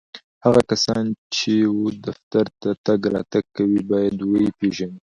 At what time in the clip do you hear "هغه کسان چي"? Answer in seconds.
0.45-1.55